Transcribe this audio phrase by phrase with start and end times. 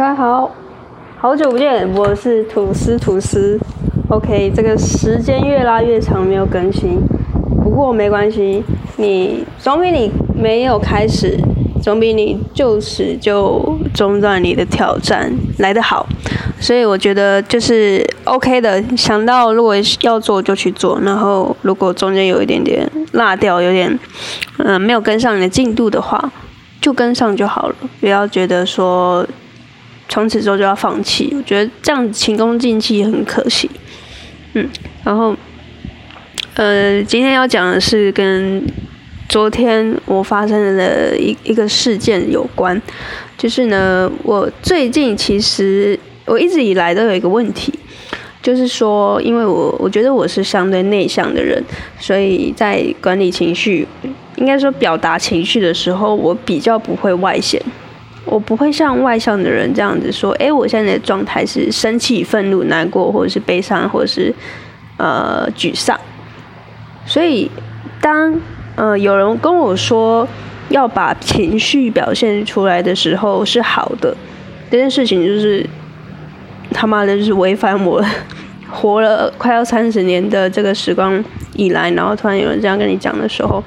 [0.00, 0.50] 大家好，
[1.18, 3.60] 好久不见，我是吐司吐司。
[4.08, 6.98] OK，这个时间越拉越长，没有更新，
[7.62, 8.64] 不过没关系，
[8.96, 11.38] 你总比你没有开始，
[11.82, 16.06] 总比你就此就中断你的挑战来得好。
[16.58, 24.00] 所以我觉得就是 OK 的，想到如果要做就去做，然后如果中间有一点点落掉，有点
[24.56, 26.32] 嗯没有跟上你的进度的话，
[26.80, 29.26] 就跟上就好了，不要觉得说。
[30.10, 33.70] 从此之后就要放弃，我觉得这样勤功尽弃很可惜。
[34.54, 34.68] 嗯，
[35.04, 35.34] 然后，
[36.54, 38.60] 呃，今天要讲的是跟
[39.28, 42.82] 昨天我发生的一一个事件有关，
[43.38, 45.96] 就是呢，我最近其实
[46.26, 47.72] 我一直以来都有一个问题，
[48.42, 51.62] 就是说，因为我我觉得我是相对内向的人，
[52.00, 53.86] 所以在管理情绪，
[54.34, 57.62] 应该说表达情绪的时候，我比较不会外显。
[58.30, 64.32] 我不会像外向的人这样子说，哎，我现在的状态是生气、愤怒、难过，或者是悲伤，或者是
[64.96, 65.98] 呃沮丧。
[67.04, 67.50] 所以，
[68.00, 68.40] 当
[68.76, 70.26] 呃有人跟我说
[70.68, 74.16] 要把情绪表现出来的时候是好的，
[74.70, 75.68] 这件事情就是
[76.72, 78.00] 他妈的，就是违反我
[78.70, 81.22] 活了快要三十年的这个时光
[81.56, 83.62] 以来，然后突然有人这样跟你讲的时候。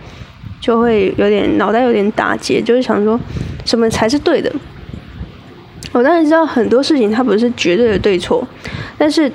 [0.61, 3.19] 就会有点脑袋有点打结，就是想说
[3.65, 4.51] 什么才是对的。
[5.91, 8.47] 我当然知道很多事情它不是绝对的对错，
[8.97, 9.31] 但是，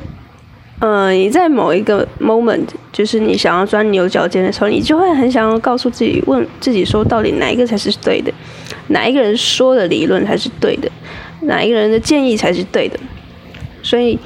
[0.81, 8.33] 呃，你在某一个 moment，就是你想要钻牛角尖的时候，你就会很想要告诉自己，问自己说，到底哪一个才是对的？
[8.89, 10.91] 哪一个人说的理论才是对的？
[11.43, 12.99] 哪一个人的建议才是对的？
[13.83, 14.19] 所以，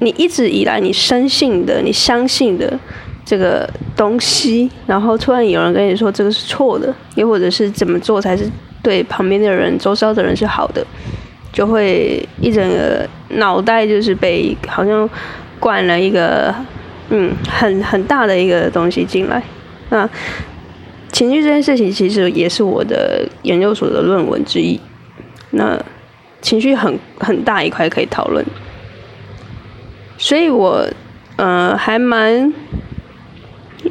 [0.00, 2.78] 你一直以来你深信的，你相信的。
[3.26, 8.46] 这个东西，然后突然有人跟你说这个是错的，又或者是怎么做才是
[8.84, 10.86] 对旁边的人、周遭的人是好的，
[11.52, 15.08] 就会一整个脑袋就是被好像
[15.58, 16.54] 灌了一个
[17.08, 19.42] 嗯很很大的一个东西进来。
[19.88, 20.08] 那
[21.10, 24.78] 情绪这件事情其实也是我的研究所的论文之一。
[25.50, 25.76] 那
[26.40, 28.44] 情绪很很大一块可以讨论，
[30.18, 30.86] 所以我
[31.36, 32.52] 呃还蛮。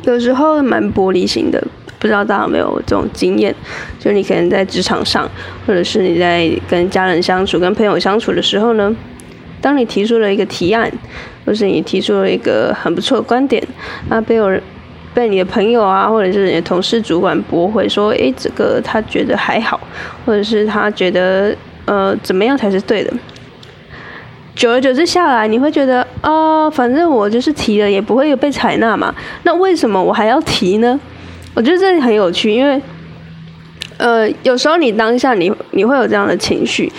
[0.06, 1.64] 有时候蛮玻璃心的，
[2.04, 3.56] 不知道大家有没有这种经验？
[3.98, 5.26] 就你可能在职场上，
[5.66, 8.94] 或者是你在跟家人相处、跟朋友相处的时候呢，
[9.62, 10.92] 当你提出了一个提案，
[11.46, 13.66] 或是你提出了一个很不错的观点，
[14.10, 14.62] 那被有人
[15.14, 19.80] 被你的朋友啊，或者是你的同事、主管驳回，说：“诶，这个他觉得还好，
[20.26, 21.56] 或者是他觉得
[21.86, 23.14] 呃怎么样才是对的。”
[24.54, 29.16] 久而久之下来，你会觉得啊，反正我就是提了，也不会被采纳嘛。
[29.44, 31.00] 那为什么我还要提呢？
[31.54, 32.82] 我觉得这很有趣，因为
[33.98, 36.92] 呃，有时候你当下你你会有这样的情绪，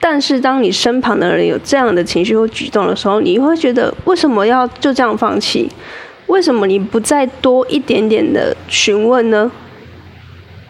[0.00, 5.70] 但是当你身旁的人有这样的情绪或举动的时候，你会觉得为什么要就这样放弃？
[6.26, 9.50] 为什么你不再多一点点的询问呢？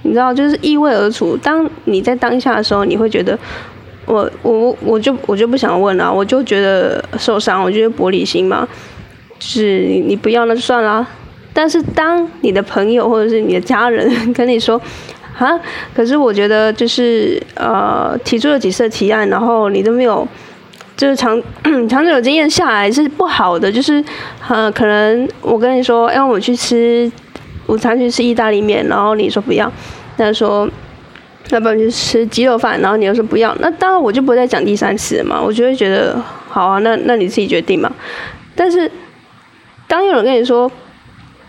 [0.03, 1.37] 你知道，就是意味而处。
[1.37, 3.39] 当你在当下的时候，你会觉得。
[4.07, 8.69] 我我我就我就不想问了，我就觉得受伤，我觉得玻璃心嘛，
[9.39, 11.09] 就是你你不要那就算了。
[11.55, 14.79] 但是当你的朋友或者是你的家人 跟你说，
[15.39, 15.59] 啊，
[15.95, 20.29] 可是我觉得就是呃提出了几次提案，然后你都没有，
[20.97, 21.41] 就是长
[21.89, 24.05] 长久经验下来是不好的，就是
[24.49, 27.11] 呃可能我跟你说，哎，我去吃
[27.69, 29.73] 午餐去吃意大利面，然后你说不要，
[30.19, 30.69] 那说。
[31.51, 35.39] 要不然就吃鸡肉饭，然后你又说不要，那当然我就不会再讲第三次嘛。
[35.39, 37.93] 我就会觉得好啊，那那你自己决定嘛。
[38.57, 38.91] 但是
[39.87, 40.69] 当有人跟你说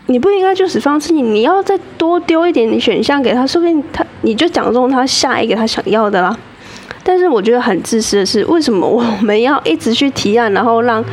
[0.06, 6.36] 你不应该就此放弃，你要再多丢一点点选项给他，说不定他你就讲中他下一个他想要的啦。
[7.02, 11.04] 但是我觉得很自私的是，为什么我们要一直去提案，然后让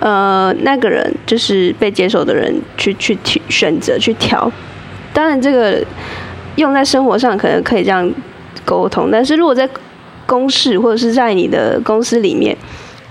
[0.00, 4.50] 呃那个人就是被接受的人去去提选择去挑？
[5.12, 5.84] 当然这个。
[6.56, 8.08] 用在生活上可能可以这样
[8.64, 9.68] 沟通，但是如果在
[10.24, 12.56] 公事或者是在你的公司里面，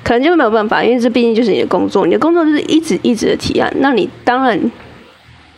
[0.02, 3.70] 可能就没有办法，因为这毕竟就是你的工作，你的工作就是一直一直的提案。
[3.80, 4.58] 那你当然，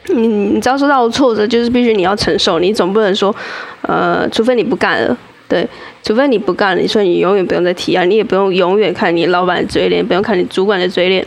[0.07, 2.59] 你你遭受到挫折，就是必须你要承受。
[2.59, 3.35] 你总不能说，
[3.81, 5.17] 呃，除非你不干了，
[5.47, 5.67] 对，
[6.03, 11.25] 除非你不干了，你说你永远不用再提案，你也不用永远看你老板的嘴脸，不用看你主管的嘴脸。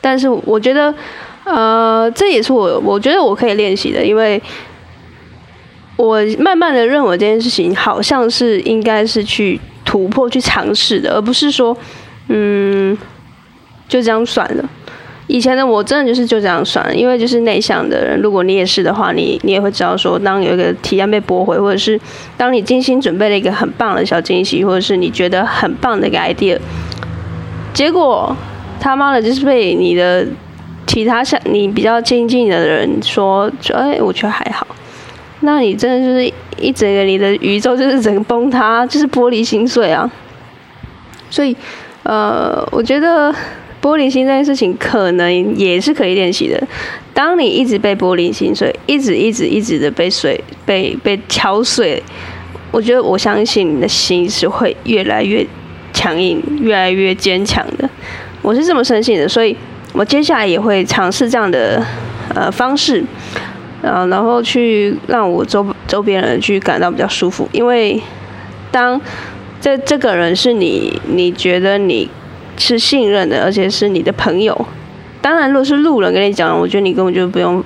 [0.00, 0.94] 但是我觉得，
[1.44, 4.40] 呃，这也是我我觉得我可以练习的，因为。
[5.96, 11.76] 我慢慢的认为这件事情好像是应该是去突破、去尝试的，而不是说，
[12.28, 12.96] 嗯，
[13.86, 14.64] 就这样算了。
[15.32, 21.98] 以前的我真的就是就这样算，因为就是内向的人，如果你也是的话，你你也会知道说，当有一个提案被驳回，或者是
[22.36, 26.58] 当你精心准备了一个很棒的小惊喜，或者是你觉得很棒的一个 idea，
[27.72, 28.36] 结果
[28.80, 30.26] 他妈的就是被你的
[30.84, 34.66] 其他像你比较亲近的人说，说哎，我觉得还好，
[35.42, 40.10] 那你真的就是一整个你的宇宙就是整个崩塌，就是玻璃心碎啊，
[41.30, 41.56] 所以
[42.02, 43.32] 呃，我觉得。
[43.82, 46.62] 玻璃心这件事情可能也是可以练习的。
[47.14, 52.02] 当你一直被玻璃心所以，一直一直一直的被碎、被被敲碎，
[52.70, 55.46] 我觉得我相信你的心是会越来越
[55.92, 57.88] 强硬、越来越坚强的。
[58.42, 59.56] 我是这么深信的，所以
[59.94, 61.82] 我接下来也会尝试这样的
[62.34, 63.02] 呃方式，
[63.82, 67.48] 呃，然后去让我周周边人去感到比较舒服。
[67.52, 68.00] 因为
[68.70, 69.00] 当
[69.60, 72.08] 这这个人是你，你觉得你。
[72.60, 74.66] 是信任的，而且是你的朋友。
[75.20, 77.62] 当然，如果是路人跟你讲，我觉得你根本就不用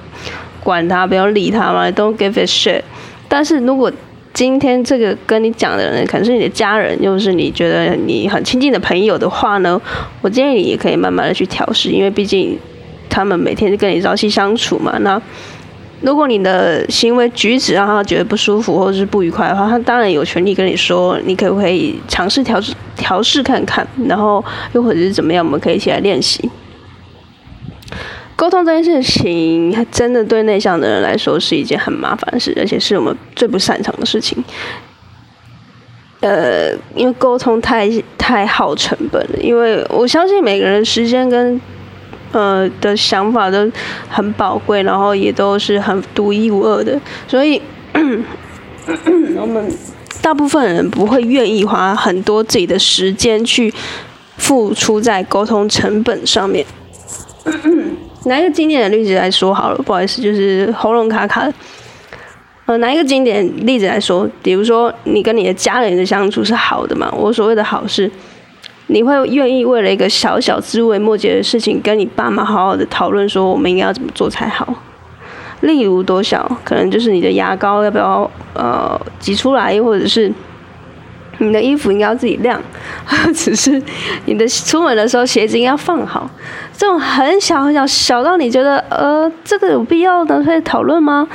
[0.63, 2.81] 管他，不要理他嘛，Don't give a shit。
[3.29, 3.93] 但是如果
[4.33, 9.81] 今天这个跟你讲的人可能是你的家人，又是你觉得你很亲近的朋友的话呢，
[10.23, 12.59] 我建议你也可以慢慢的去调试，因为毕竟
[13.09, 14.97] 他们每天跟你朝夕相处嘛。
[15.03, 15.21] 那
[16.05, 26.51] 如果你的行为举止让他觉得不舒服或者是不愉快的话，他当然有权利跟你说，你可不可以尝试调试调试看看，然后又或者是怎么样，我们可以一起来练习。
[28.37, 34.45] 沟通这件事情，真的对内向的人来说是一件很麻烦的事，而且是我们最不擅长的事情。
[36.21, 41.59] 呃，因为沟通太太耗成本了，因为我相信每个人时间跟。
[42.35, 43.71] 呃的想法都
[44.09, 47.63] 很宝贵，然后也都是很独一无二的，所以
[49.41, 49.73] 我们
[50.21, 53.73] 大部分人不会愿意花很多自己的时间去
[54.37, 56.67] 付出在沟通成本上面。
[58.27, 61.55] 拿一个经典的例子来说好了，不好意思，就是喉咙卡卡的。
[62.67, 67.13] 呃，拿一个经典例子来说，比如说你跟你的家人的相处是好的嘛？
[67.17, 68.11] 我所谓的好是。
[68.89, 74.75] 你会愿意为了一个小小枝微末节的事情，跟你爸妈好好的讨论说我们应该要怎么做才好？
[75.61, 80.31] 例如多小，可能就是你的牙膏要不要呃挤出来，或者是
[81.39, 82.61] 你的衣服应该要自己晾，
[83.35, 83.83] 只是
[84.27, 86.29] 你的出门的时候鞋子应该要放好，
[86.77, 91.27] 这种很小很小，小到你觉得呃这个有必要的会讨论吗？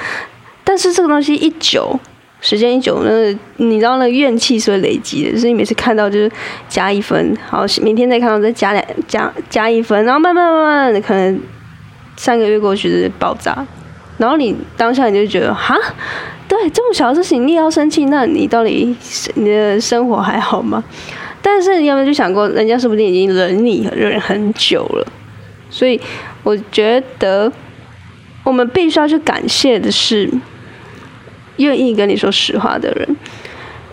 [0.63, 1.99] 但是这个东西一久。
[2.41, 6.31] 时间一久，那你知道那怨气是会累积的，所以每次看到就是
[6.69, 11.37] 加一分，好，明天再看到再加两加加一分，然后慢慢慢慢的可能
[12.15, 13.65] 三个月过去就爆炸，
[14.17, 15.75] 然后你当下你就觉得哈，
[16.47, 18.95] 对这么小的事情你也要生气，那你到底
[19.35, 20.81] 你的生活还好吗？
[21.41, 25.05] 但是你有没有就想过，人家说不定已经忍你忍很久了，
[25.69, 25.99] 所以
[26.43, 27.51] 我觉得
[28.45, 30.31] 我们必须要去感谢的是。
[31.59, 33.15] 愿意跟你说实话的人，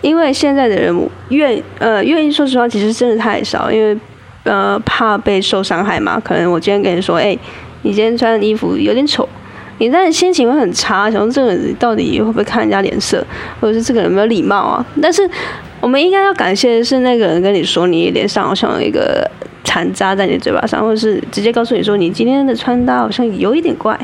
[0.01, 3.97] 因为现在的人愿呃愿意说实话，其实真的太少，因为
[4.43, 6.19] 呃怕被受伤害嘛。
[6.19, 7.37] 可能我今天跟你说，哎，
[7.81, 9.27] 你今天穿的衣服有点丑，
[9.79, 13.25] 你但是心情会很差，想说这个人到底会不会看人家脸色，
[13.59, 14.85] 或者是这个人有没有礼貌啊？
[15.01, 15.29] 但是
[15.81, 19.29] 我们应该要感谢的是那个人跟你说，你脸上好像有一个
[19.63, 23.99] 残渣在你嘴巴上，或者是直接告诉你说你今天的穿搭好像有一点怪，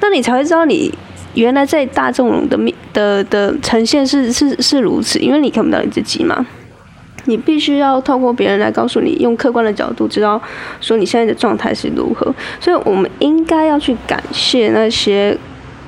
[0.00, 0.92] 那你才会知道你。
[1.34, 6.44] 原来在大众的面的的呈现是是是如此，因为你看不到你自己嘛，
[7.24, 10.40] 你必须要透过别人来告诉你，用客观的角度知道
[10.80, 12.34] 说你现在的状态是如何。
[12.60, 15.36] 所以我们应该要去感谢那些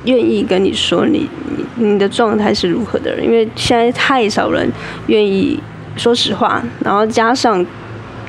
[0.04, 1.28] 愿意跟你说你
[1.76, 4.70] 你你的状态是如何的人，因为现在太少人
[5.08, 5.60] 愿意
[5.96, 7.64] 说实话，然后加上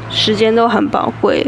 [0.09, 1.45] 时间都很宝贵，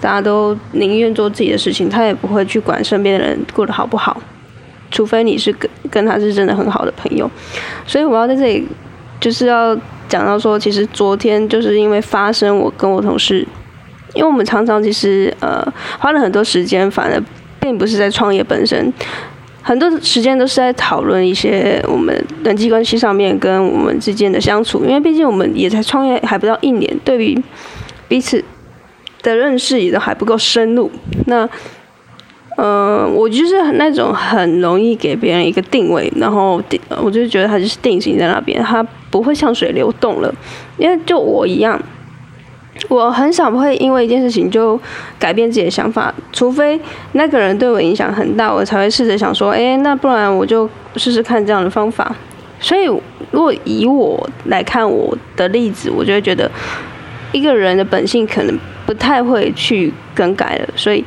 [0.00, 4.20] 大家都宁愿做自己的事情，他也不会去管身边的人过得好不好。
[4.94, 7.28] 除非你是跟跟他是真的很好的朋友，
[7.84, 8.64] 所以我要在这里
[9.18, 9.76] 就是要
[10.08, 13.44] 讲到说，其实昨天就是因为发生我跟我同事，
[14.14, 15.66] 因为我们常常其实呃
[15.98, 17.20] 花了很多时间，反而
[17.58, 18.92] 并不是在创业本身，
[19.62, 27.42] 很多时间都是在讨论一些我们人际关系上面跟我们之间的相处，因为毕竟我们也才创业还不到一年，对于
[28.06, 28.44] 彼此
[29.22, 30.88] 的认识也都还不够深入，
[31.26, 31.48] 那。
[32.56, 38.80] 嗯，我就是那种很容易给别人一个定位，然后定，我就觉得他就是定型在那边，他
[39.10, 40.32] 不会像水流动了。
[40.78, 41.76] 因为就我一样，
[42.88, 44.80] 我很少会因为一件事情就
[45.18, 46.80] 改变自己的想法，除非
[47.12, 52.14] 那个人对我影响很大，我才会试着想说，哎，那不然我就试试看这样的方法。
[52.60, 52.84] 所以，
[53.32, 56.48] 如果以我来看我的例子，我就会觉得
[57.32, 58.56] 一个人的本性可能
[58.86, 61.04] 不太会去更改了，所以。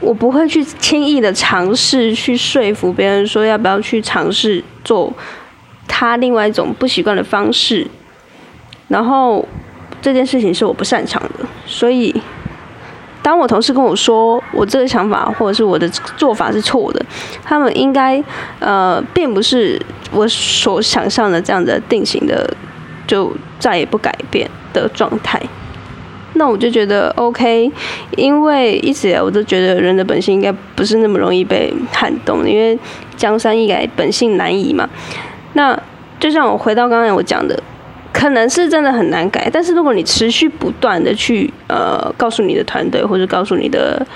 [0.00, 5.12] 我不会去轻易的尝试去说服别人说要不要去尝试做
[5.88, 7.86] 他另外一种不习惯的方式，
[8.88, 9.46] 然后
[10.02, 12.14] 这件事情是我不擅长的，所以
[13.22, 17.04] 当我同事跟我说我这个想法或者是我的做法是错的，
[17.42, 18.22] 他们应该
[18.60, 19.80] 呃并不是
[20.12, 22.48] 我所想象的这样的定型的
[23.06, 25.40] 就再也不改变的状态。
[26.36, 27.70] 那我就觉得 OK，
[28.16, 32.78] 因为一直以来我都觉得人的本性应该不是那么容易被撼动，因为
[33.16, 34.88] 江山易改，本性难移嘛。
[35.54, 35.78] 那
[36.20, 37.58] 就像我回到刚才我讲的，
[38.12, 44.06] 可能是真的很难改，但是如果你持续不断的去呃告诉你的团队或者告诉你的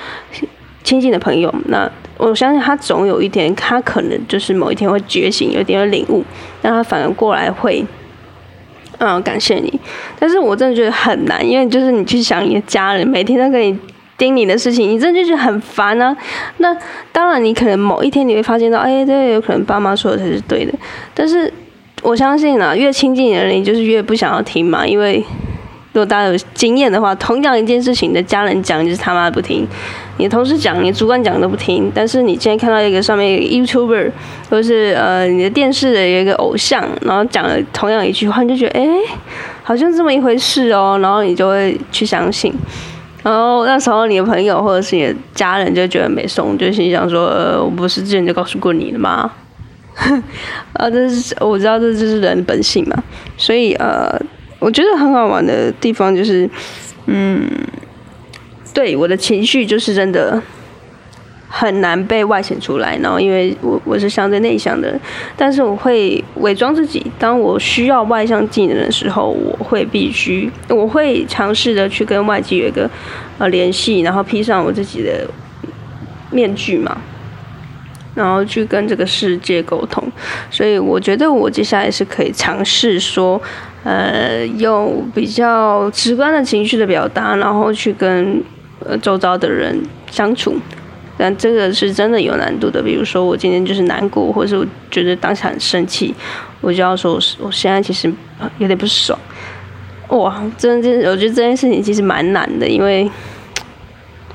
[0.84, 6.22] 亲近的朋友，那我相信他总有一天，他可能就是某一天会觉醒，有一点领悟，
[6.60, 7.84] 那他反而过来会。
[9.00, 9.80] 嗯，感谢你，
[10.18, 13.78] 但是我真的觉得很难，因为就是你去想你的家人，每天都跟你
[14.16, 16.16] 盯你的事情，你真的就觉得很烦啊。
[16.58, 16.76] 那
[17.12, 20.72] 当然，你可能某一天你会发现到，哎，这有可能爸妈说的才是对的，
[21.12, 21.52] 但是
[22.02, 25.24] 我相信啊，越亲近的人，你就是越不想要听嘛，因为。
[25.92, 29.66] 如果大家有经验的话，同样一件事情，你的家人讲就是他妈不听，
[30.20, 31.90] 你同事讲，你主管讲都不听。
[31.94, 34.10] 但是你今天看到一个上面一个 YouTuber，
[34.50, 38.86] 或是呃你的电视的一个偶像，然后讲了同样一句话，你就觉得哎，
[39.62, 42.52] 好像这么一回事哦，然后你就会去相信。
[43.22, 49.32] 然后那时候你的朋友或者是你的家人就觉得没送，就心想说，呃，我不是之前就告诉过你了吗？
[50.74, 53.02] 啊，这是我知道这就是人的本性嘛，
[53.38, 54.20] 所以呃。
[54.62, 56.46] 我觉得很好玩的地方就是，
[57.06, 57.42] 嗯，
[58.72, 60.40] 对我的情绪就是真的
[61.48, 62.96] 很难被外显出来。
[63.02, 64.98] 然后，因为我我是相对内向的，
[65.36, 67.04] 但是我会伪装自己。
[67.18, 72.88] 当我需要外向技能的时候，我会必须，我会尝试的去跟外界有一个
[73.38, 75.26] 呃联系，然后披上我自己的
[76.30, 76.96] 面具嘛，
[78.14, 80.04] 然后去跟这个世界沟通。
[80.50, 83.40] 所以，我觉得我接下来是可以尝试说。
[83.82, 88.44] 呃，用比较直观的情绪的表达，然后去跟
[88.84, 90.56] 呃周遭的人相处，
[91.16, 92.82] 但这个是真的有难度的。
[92.82, 96.14] 比如说，我今天就是难过，或者是我觉得当下很生气，
[96.60, 98.12] 我就要说，我我现在其实
[98.58, 99.18] 有点不爽。
[100.08, 103.10] 哇，真的，我觉得这件事情其实蛮难的，因为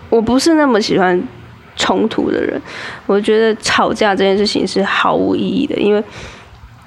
[0.10, 1.22] 我不是那么喜欢
[1.76, 2.62] 冲突的人。
[3.06, 6.04] 我觉得吵架这件事情是毫无意义的，因为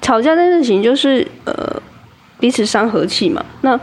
[0.01, 1.81] 吵架这件事情就是呃。
[2.41, 3.77] 彼此伤和气嘛，那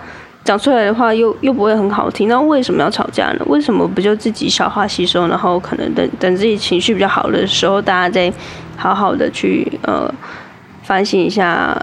[0.46, 3.44] 讲出来的话又又不会很好听，那为什么要吵架呢？
[3.46, 8.32] 为什么不就自己消化吸收，然后可能等等自己情绪比较好的时候，大家再
[8.76, 10.08] 好好的去呃
[10.84, 11.76] 反省一下，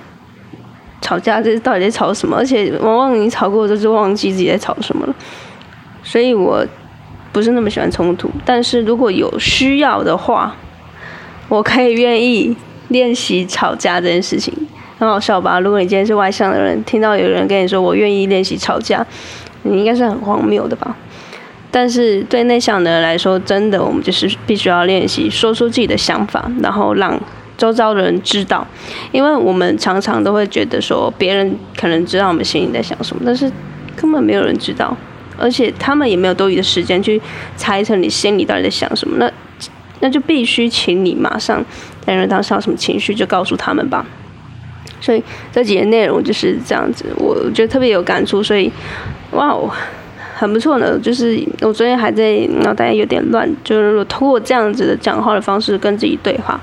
[1.02, 2.38] 吵架这到底在吵什么？
[2.38, 5.14] 而且往往你吵过之后就忘记自己在吵什么了，
[6.02, 6.66] 所以我
[7.34, 10.56] 不是那么喜欢冲突，但是如果有需要的话，
[11.50, 12.56] 我可以愿意
[12.88, 14.54] 练习吵架这件事情。
[14.98, 15.60] 很好笑吧？
[15.60, 19.06] 如果你今天是外向的人，听到有人跟你说“我愿意练习吵架”，
[19.64, 20.96] 你应该是很荒谬的吧？
[21.72, 27.20] 但是对内向的人来说，真的，我们就是必须要练习说出自己的想法，然后让
[27.58, 28.66] 周遭的人知道。
[29.12, 33.52] 因为我们常常都会觉得说，别人可能知道我们心里在想什么，但是
[33.96, 34.96] 根本没有人知道，
[35.36, 37.20] 而且他们也没有多余的时间去
[37.56, 39.18] 猜测你心里到底在想什么。
[39.18, 39.32] 那
[40.00, 41.66] 那就必须请你马上
[42.06, 44.06] 在人当下什么情绪，就告诉他们吧。
[45.04, 48.72] 所以这几页内容就是这样子，我觉得特别有感触，所以
[49.32, 49.70] 哇哦，
[50.34, 50.98] 很不错呢。
[50.98, 56.58] 就是我昨天还在脑袋有点乱，就是通过这样子的讲话的方式跟自己对话，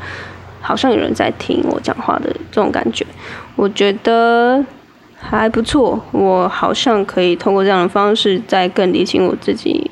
[0.63, 3.05] 好像有人在听我讲话的这种感觉，
[3.57, 4.65] 我觉得
[5.19, 6.03] 还不错。
[6.13, 9.91] 我好像可以通过这样的方式，再更理清我自己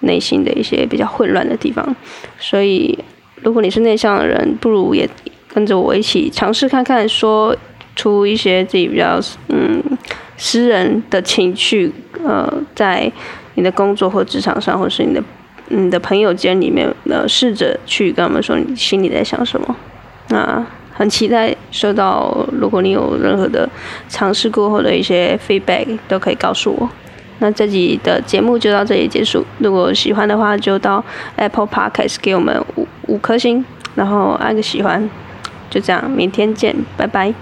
[0.00, 1.94] 内心的一些比较混乱的地方。
[2.38, 2.98] 所以，
[3.42, 5.06] 如果你是内向的人，不如也
[5.52, 7.54] 跟着我一起尝试看看说。
[7.96, 9.82] 出一些自己比较嗯
[10.36, 11.92] 私人的情绪，
[12.24, 13.10] 呃，在
[13.54, 15.22] 你的工作或职场上，或是你的
[15.68, 19.76] 你的朋友间里面，呃，试着去跟他们说你心里在想什么。
[20.28, 23.68] 那很期待收到，如果你有任何的
[24.08, 26.88] 尝试过后的一些 feedback，都可以告诉我。
[27.38, 29.44] 那这集的节目就到这里结束。
[29.58, 31.04] 如果喜欢的话，就到
[31.36, 35.08] Apple Podcast 给我们五五颗星，然后按个喜欢。
[35.68, 37.32] 就这样，明天见，拜拜。